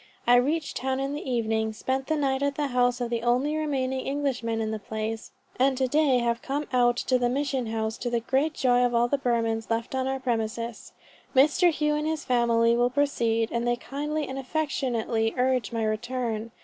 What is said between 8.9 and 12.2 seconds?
all the Burmans left on our premises. Mr. Hough and